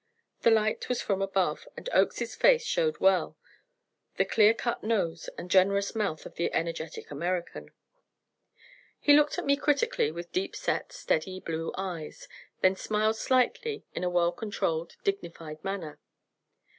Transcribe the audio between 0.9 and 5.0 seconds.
from above, and Oakes's face showed well the clear cut